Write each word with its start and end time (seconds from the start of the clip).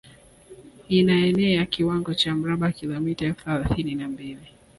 Inaenea 0.89 1.65
kiwango 1.65 2.13
cha 2.13 2.35
mraba 2.35 2.71
kilometa 2.71 3.25
elfu 3.25 3.43
thelathini 3.43 3.95
na 3.95 4.07
mbili 4.07 4.49